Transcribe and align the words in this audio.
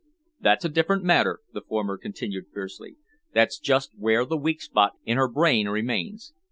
"That's 0.39 0.65
a 0.65 0.69
different 0.69 1.03
matter," 1.03 1.41
the 1.53 1.61
former 1.61 1.95
continued 1.95 2.45
fiercely. 2.51 2.95
"That's 3.35 3.59
just 3.59 3.91
where 3.95 4.25
the 4.25 4.35
weak 4.35 4.63
spot 4.63 4.93
in 5.05 5.17
her 5.17 5.27
brain 5.27 5.69
remains. 5.69 6.33